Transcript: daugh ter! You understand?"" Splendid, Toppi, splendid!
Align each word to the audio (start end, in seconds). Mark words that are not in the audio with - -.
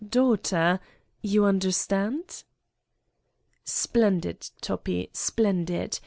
daugh 0.03 0.41
ter! 0.41 0.79
You 1.21 1.45
understand?"" 1.45 2.43
Splendid, 3.65 4.49
Toppi, 4.59 5.11
splendid! 5.13 5.99